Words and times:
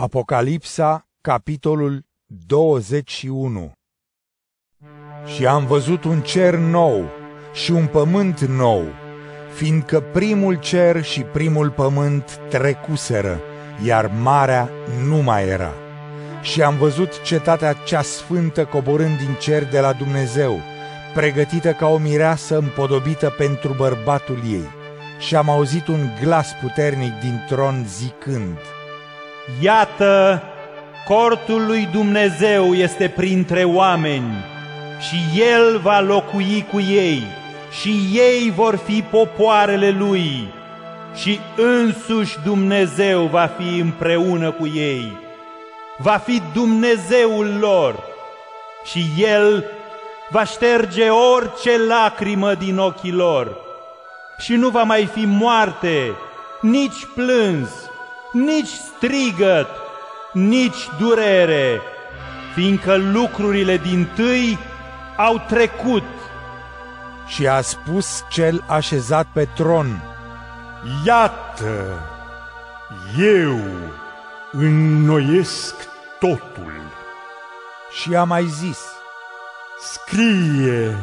Apocalipsa, 0.00 1.06
capitolul 1.20 2.06
21 2.46 3.72
Și 5.24 5.46
am 5.46 5.66
văzut 5.66 6.04
un 6.04 6.20
cer 6.20 6.54
nou 6.54 7.04
și 7.52 7.70
un 7.70 7.86
pământ 7.86 8.40
nou, 8.40 8.84
fiindcă 9.54 10.00
primul 10.00 10.54
cer 10.54 11.02
și 11.02 11.22
primul 11.22 11.70
pământ 11.70 12.40
trecuseră, 12.48 13.40
iar 13.84 14.10
marea 14.22 14.70
nu 15.06 15.16
mai 15.16 15.48
era. 15.48 15.72
Și 16.42 16.62
am 16.62 16.76
văzut 16.76 17.22
cetatea 17.22 17.72
cea 17.72 18.02
sfântă 18.02 18.64
coborând 18.64 19.18
din 19.18 19.36
cer 19.40 19.68
de 19.68 19.80
la 19.80 19.92
Dumnezeu, 19.92 20.58
pregătită 21.14 21.72
ca 21.72 21.86
o 21.86 21.96
mireasă 21.96 22.58
împodobită 22.58 23.34
pentru 23.36 23.74
bărbatul 23.76 24.38
ei. 24.50 24.68
Și 25.18 25.36
am 25.36 25.50
auzit 25.50 25.86
un 25.86 26.08
glas 26.22 26.48
puternic 26.60 27.12
din 27.20 27.44
tron 27.48 27.84
zicând– 27.86 28.58
Iată, 29.60 30.42
cortul 31.06 31.66
lui 31.66 31.88
Dumnezeu 31.92 32.74
este 32.74 33.08
printre 33.08 33.64
oameni 33.64 34.44
și 35.00 35.40
El 35.40 35.78
va 35.78 36.00
locui 36.00 36.66
cu 36.70 36.80
ei 36.80 37.22
și 37.80 38.08
ei 38.12 38.52
vor 38.56 38.76
fi 38.76 39.04
popoarele 39.10 39.90
Lui 39.90 40.48
și 41.14 41.40
însuși 41.56 42.36
Dumnezeu 42.44 43.24
va 43.24 43.50
fi 43.58 43.78
împreună 43.78 44.50
cu 44.50 44.66
ei. 44.66 45.12
Va 45.98 46.16
fi 46.24 46.42
Dumnezeul 46.52 47.56
lor 47.60 48.04
și 48.84 49.04
El 49.18 49.64
va 50.30 50.44
șterge 50.44 51.08
orice 51.08 51.78
lacrimă 51.88 52.54
din 52.54 52.78
ochii 52.78 53.12
lor 53.12 53.56
și 54.38 54.54
nu 54.54 54.68
va 54.68 54.82
mai 54.82 55.06
fi 55.06 55.24
moarte, 55.24 56.14
nici 56.60 57.06
plâns, 57.14 57.68
nici 58.32 58.68
strigăt, 58.68 59.68
nici 60.32 60.88
durere, 60.98 61.80
fiindcă 62.54 62.96
lucrurile 62.96 63.76
din 63.76 64.08
tâi 64.14 64.58
au 65.16 65.42
trecut. 65.48 66.04
Și 67.26 67.46
a 67.46 67.60
spus 67.60 68.24
cel 68.30 68.64
așezat 68.66 69.26
pe 69.32 69.48
tron, 69.54 70.02
Iată, 71.04 72.00
eu 73.18 73.58
înnoiesc 74.52 75.74
totul. 76.18 76.72
Și 77.90 78.14
a 78.14 78.24
mai 78.24 78.44
zis, 78.44 78.78
Scrie, 79.80 80.96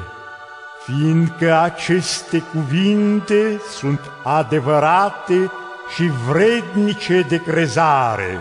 fiindcă 0.85 1.53
aceste 1.53 2.39
cuvinte 2.39 3.61
sunt 3.71 3.99
adevărate 4.23 5.51
și 5.93 6.03
vrednice 6.27 7.21
de 7.21 7.41
crezare. 7.41 8.39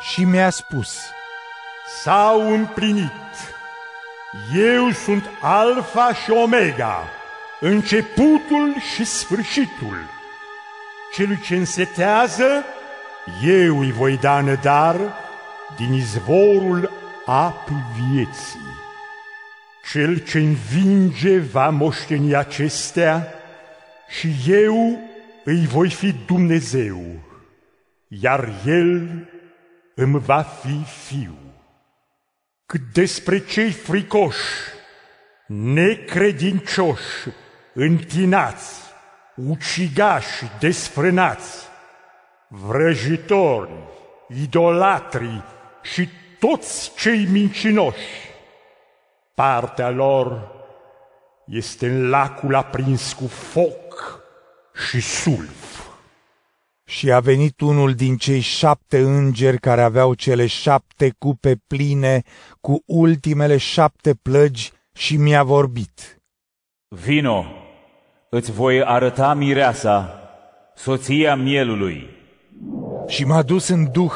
Și 0.00 0.24
mi-a 0.24 0.50
spus, 0.50 0.98
S-au 2.02 2.52
împlinit. 2.52 3.10
Eu 4.54 4.90
sunt 4.90 5.30
Alfa 5.40 6.14
și 6.14 6.30
Omega, 6.30 7.02
începutul 7.60 8.74
și 8.94 9.04
sfârșitul. 9.04 9.96
Celui 11.12 11.40
ce 11.40 11.56
însetează, 11.56 12.64
eu 13.42 13.78
îi 13.78 13.92
voi 13.92 14.16
da 14.16 14.40
nădar 14.40 14.96
din 15.76 15.92
izvorul 15.92 16.90
apei 17.26 17.84
vieții. 18.00 18.60
Cel 19.90 20.18
ce 20.18 20.38
învinge 20.38 21.38
va 21.38 21.68
moșteni 21.68 22.34
acestea 22.34 23.34
și 24.08 24.28
eu 24.46 24.98
îi 25.50 25.66
voi 25.66 25.90
fi 25.90 26.12
Dumnezeu, 26.26 27.00
iar 28.08 28.48
El 28.64 29.10
îmi 29.94 30.18
va 30.18 30.42
fi 30.42 30.84
fiu. 30.84 31.38
Cât 32.66 32.80
despre 32.92 33.44
cei 33.44 33.70
fricoși, 33.70 34.38
necredincioși, 35.46 37.28
întinați, 37.74 38.80
ucigași, 39.34 40.44
desfrânați, 40.58 41.68
vrăjitori, 42.48 43.70
idolatri 44.42 45.42
și 45.82 46.08
toți 46.38 46.94
cei 46.96 47.26
mincinoși, 47.30 48.30
partea 49.34 49.90
lor 49.90 50.52
este 51.44 51.86
în 51.86 52.08
lacul 52.08 52.54
aprins 52.54 53.12
cu 53.12 53.26
foc 53.26 53.89
și 54.88 55.00
sulf. 55.00 55.88
Și 56.84 57.12
a 57.12 57.20
venit 57.20 57.60
unul 57.60 57.94
din 57.94 58.16
cei 58.16 58.40
șapte 58.40 58.98
îngeri 58.98 59.58
care 59.58 59.82
aveau 59.82 60.14
cele 60.14 60.46
șapte 60.46 61.14
cupe 61.18 61.60
pline 61.66 62.22
cu 62.60 62.82
ultimele 62.86 63.56
șapte 63.56 64.14
plăgi 64.22 64.72
și 64.92 65.16
mi-a 65.16 65.42
vorbit. 65.42 66.20
Vino, 66.88 67.44
îți 68.30 68.52
voi 68.52 68.84
arăta 68.84 69.34
mireasa, 69.34 70.20
soția 70.74 71.34
mielului. 71.34 72.08
Și 73.06 73.24
m-a 73.24 73.42
dus 73.42 73.68
în 73.68 73.90
duh 73.92 74.12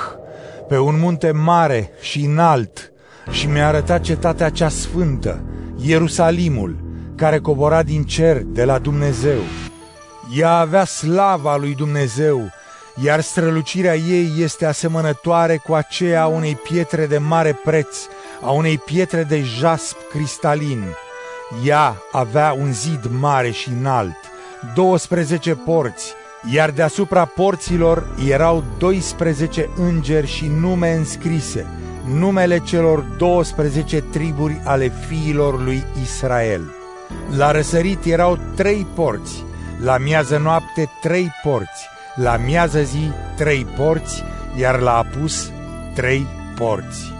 pe 0.68 0.78
un 0.78 0.98
munte 0.98 1.30
mare 1.30 1.90
și 2.00 2.24
înalt 2.24 2.92
și 3.30 3.46
mi-a 3.46 3.66
arătat 3.66 4.00
cetatea 4.00 4.50
cea 4.50 4.68
sfântă, 4.68 5.44
Ierusalimul, 5.76 6.76
care 7.16 7.38
cobora 7.38 7.82
din 7.82 8.04
cer 8.04 8.42
de 8.42 8.64
la 8.64 8.78
Dumnezeu 8.78 9.38
ea 10.32 10.58
avea 10.58 10.84
slava 10.84 11.56
lui 11.56 11.74
Dumnezeu, 11.74 12.50
iar 13.02 13.20
strălucirea 13.20 13.96
ei 13.96 14.32
este 14.38 14.66
asemănătoare 14.66 15.56
cu 15.56 15.74
aceea 15.74 16.22
a 16.22 16.26
unei 16.26 16.54
pietre 16.54 17.06
de 17.06 17.18
mare 17.18 17.60
preț, 17.64 17.96
a 18.42 18.50
unei 18.50 18.78
pietre 18.78 19.22
de 19.22 19.40
jasp 19.40 19.96
cristalin. 20.10 20.84
Ea 21.64 21.96
avea 22.12 22.52
un 22.52 22.72
zid 22.72 23.10
mare 23.20 23.50
și 23.50 23.68
înalt, 23.80 24.16
12 24.74 25.54
porți, 25.54 26.14
iar 26.52 26.70
deasupra 26.70 27.24
porților 27.24 28.06
erau 28.28 28.64
12 28.78 29.70
îngeri 29.76 30.26
și 30.26 30.46
nume 30.46 30.92
înscrise, 30.92 31.66
numele 32.08 32.58
celor 32.58 33.00
12 33.00 34.00
triburi 34.00 34.60
ale 34.64 34.92
fiilor 35.08 35.62
lui 35.64 35.84
Israel. 36.02 36.74
La 37.36 37.50
răsărit 37.50 38.04
erau 38.04 38.38
trei 38.54 38.86
porți, 38.94 39.44
la 39.82 39.98
miază 39.98 40.38
noapte 40.38 40.90
trei 41.00 41.30
porți, 41.42 41.88
la 42.14 42.36
miază 42.36 42.82
zi 42.82 43.10
trei 43.36 43.66
porți, 43.76 44.22
iar 44.58 44.80
la 44.80 44.96
apus 44.96 45.50
trei 45.94 46.26
porți. 46.58 47.12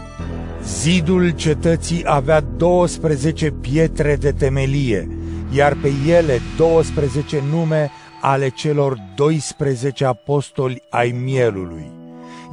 Zidul 0.65 1.31
cetății 1.31 2.03
avea 2.07 2.41
12 2.41 3.51
pietre 3.51 4.17
de 4.17 4.33
temelie, 4.33 5.09
iar 5.51 5.77
pe 5.83 5.91
ele 6.09 6.41
12 6.57 7.43
nume 7.51 7.91
ale 8.21 8.49
celor 8.49 8.99
12 9.15 10.05
apostoli 10.05 10.83
ai 10.91 11.11
mielului. 11.25 11.93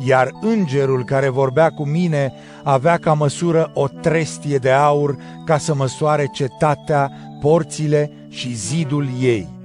Iar 0.05 0.29
îngerul 0.41 1.03
care 1.03 1.29
vorbea 1.29 1.69
cu 1.69 1.85
mine 1.85 2.33
avea 2.63 2.97
ca 2.97 3.13
măsură 3.13 3.71
o 3.73 3.87
trestie 3.87 4.57
de 4.57 4.71
aur 4.71 5.15
ca 5.45 5.57
să 5.57 5.75
măsoare 5.75 6.29
cetatea, 6.33 7.11
porțile 7.41 8.11
și 8.29 8.53
zidul 8.53 9.07
ei 9.21 9.60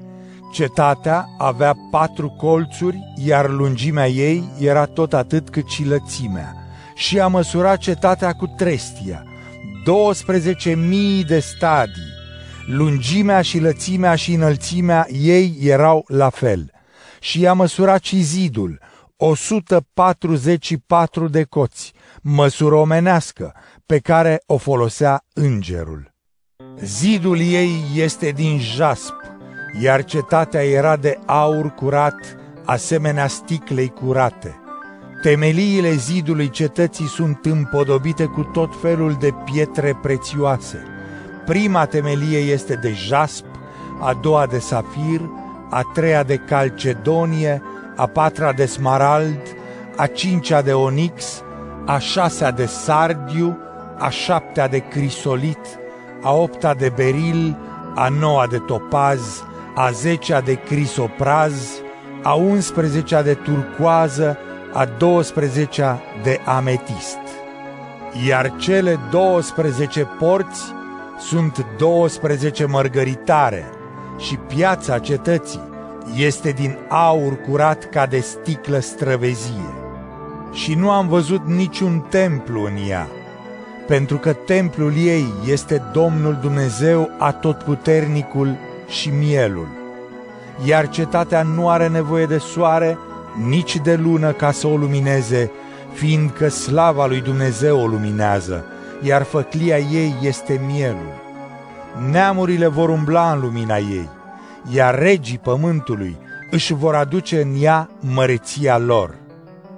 Cetatea 0.52 1.28
avea 1.38 1.76
patru 1.90 2.30
colțuri, 2.30 2.98
iar 3.24 3.50
lungimea 3.50 4.08
ei 4.08 4.44
era 4.58 4.84
tot 4.84 5.12
atât 5.12 5.50
cât 5.50 5.68
și 5.68 5.84
lățimea. 5.84 6.54
Și 6.94 7.20
a 7.20 7.26
măsurat 7.26 7.78
cetatea 7.78 8.32
cu 8.32 8.46
trestia, 8.46 9.24
12.000 11.22 11.26
de 11.26 11.38
stadii. 11.38 12.14
Lungimea 12.66 13.42
și 13.42 13.58
lățimea 13.58 14.14
și 14.14 14.32
înălțimea 14.32 15.06
ei 15.10 15.56
erau 15.60 16.04
la 16.08 16.30
fel. 16.30 16.70
Și 17.20 17.46
a 17.46 17.52
măsurat 17.52 18.02
și 18.02 18.20
zidul, 18.20 18.80
144 19.16 21.28
de 21.28 21.42
coți, 21.42 21.92
măsură 22.22 22.74
omenească, 22.74 23.54
pe 23.86 23.98
care 23.98 24.42
o 24.46 24.56
folosea 24.56 25.24
îngerul. 25.32 26.14
Zidul 26.82 27.40
ei 27.40 27.70
este 27.94 28.30
din 28.30 28.58
jasp, 28.58 29.14
iar 29.80 30.04
cetatea 30.04 30.64
era 30.64 30.96
de 30.96 31.18
aur 31.24 31.70
curat, 31.74 32.36
asemenea 32.64 33.26
sticlei 33.26 33.88
curate. 33.88 34.60
Temeliile 35.22 35.92
zidului 35.92 36.50
cetății 36.50 37.06
sunt 37.06 37.44
împodobite 37.44 38.24
cu 38.24 38.42
tot 38.42 38.70
felul 38.80 39.16
de 39.20 39.34
pietre 39.44 39.98
prețioase. 40.02 40.82
Prima 41.46 41.84
temelie 41.84 42.38
este 42.38 42.74
de 42.74 42.92
jasp, 42.92 43.44
a 44.00 44.18
doua 44.22 44.46
de 44.46 44.58
safir, 44.58 45.20
a 45.70 45.82
treia 45.94 46.22
de 46.22 46.36
calcedonie, 46.36 47.62
a 47.96 48.06
patra 48.06 48.52
de 48.52 48.66
smarald, 48.66 49.40
a 49.96 50.06
cincea 50.06 50.62
de 50.62 50.72
onix, 50.72 51.42
a 51.86 51.98
șasea 51.98 52.50
de 52.50 52.66
sardiu, 52.66 53.58
a 53.98 54.08
șaptea 54.08 54.68
de 54.68 54.78
crisolit, 54.78 55.58
a 56.22 56.32
opta 56.32 56.74
de 56.74 56.92
beril, 56.94 57.56
a 57.94 58.08
noua 58.08 58.46
de 58.46 58.58
topaz, 58.58 59.42
a 59.78 59.90
zecea 59.90 60.40
de 60.40 60.54
crisopraz, 60.54 61.54
a 62.22 62.34
unsprezecea 62.34 63.22
de 63.22 63.34
turcoază, 63.34 64.38
a 64.72 64.86
12-a 64.86 66.00
de 66.22 66.40
ametist. 66.44 67.18
Iar 68.26 68.56
cele 68.56 68.98
12 69.10 70.08
porți 70.18 70.62
sunt 71.18 71.66
12 71.78 72.64
mărgăritare 72.64 73.64
și 74.18 74.36
piața 74.36 74.98
cetății 74.98 75.62
este 76.16 76.50
din 76.50 76.78
aur 76.88 77.40
curat 77.40 77.90
ca 77.90 78.06
de 78.06 78.20
sticlă 78.20 78.78
străvezie. 78.78 79.74
Și 80.52 80.74
nu 80.74 80.90
am 80.90 81.08
văzut 81.08 81.46
niciun 81.46 82.06
templu 82.10 82.64
în 82.64 82.88
ea, 82.88 83.08
pentru 83.86 84.16
că 84.16 84.32
templul 84.32 84.92
ei 84.96 85.26
este 85.46 85.82
Domnul 85.92 86.38
Dumnezeu 86.40 87.10
atotputernicul 87.18 88.56
și 88.88 89.10
mielul. 89.10 89.68
Iar 90.64 90.88
cetatea 90.88 91.42
nu 91.42 91.68
are 91.68 91.88
nevoie 91.88 92.26
de 92.26 92.38
soare, 92.38 92.98
nici 93.48 93.76
de 93.76 93.94
lună 93.94 94.32
ca 94.32 94.50
să 94.50 94.66
o 94.66 94.76
lumineze, 94.76 95.50
fiindcă 95.92 96.48
slava 96.48 97.06
lui 97.06 97.20
Dumnezeu 97.20 97.80
o 97.80 97.86
luminează, 97.86 98.64
iar 99.02 99.22
făclia 99.22 99.78
ei 99.78 100.14
este 100.22 100.60
mielul. 100.66 101.24
Neamurile 102.10 102.66
vor 102.66 102.88
umbla 102.88 103.32
în 103.32 103.40
lumina 103.40 103.76
ei, 103.76 104.08
iar 104.70 104.98
regii 104.98 105.38
pământului 105.38 106.16
își 106.50 106.74
vor 106.74 106.94
aduce 106.94 107.40
în 107.40 107.62
ea 107.62 107.90
măreția 108.00 108.78
lor. 108.78 109.14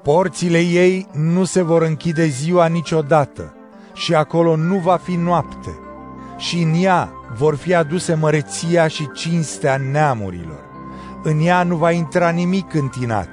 Porțile 0.02 0.58
ei 0.58 1.06
nu 1.12 1.44
se 1.44 1.62
vor 1.62 1.82
închide 1.82 2.26
ziua 2.26 2.66
niciodată 2.66 3.52
și 3.94 4.14
acolo 4.14 4.56
nu 4.56 4.76
va 4.78 4.96
fi 4.96 5.14
noapte 5.14 5.78
și 6.38 6.56
în 6.62 6.74
ea 6.82 7.12
vor 7.36 7.56
fi 7.56 7.74
aduse 7.74 8.14
măreția 8.14 8.88
și 8.88 9.08
cinstea 9.12 9.76
neamurilor. 9.76 10.66
În 11.22 11.46
ea 11.46 11.62
nu 11.62 11.76
va 11.76 11.90
intra 11.90 12.30
nimic 12.30 12.74
întinat, 12.74 13.28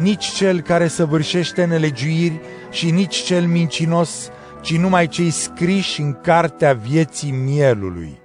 nici 0.00 0.24
cel 0.24 0.60
care 0.60 0.88
săvârșește 0.88 1.64
nelegiuiri 1.64 2.40
și 2.70 2.90
nici 2.90 3.16
cel 3.16 3.46
mincinos, 3.46 4.28
ci 4.62 4.76
numai 4.76 5.08
cei 5.08 5.30
scriși 5.30 6.00
în 6.00 6.20
cartea 6.22 6.72
vieții 6.72 7.30
mielului 7.30 8.18